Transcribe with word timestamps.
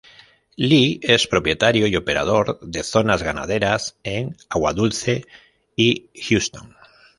Lee 0.55 0.99
es 1.03 1.27
propietario 1.27 1.85
y 1.85 1.95
operador 1.95 2.59
de 2.61 2.81
zonas 2.81 3.21
ganaderas 3.21 3.99
en 4.01 4.35
Aguadulce 4.49 5.27
y 5.75 6.09
Houston. 6.27 6.75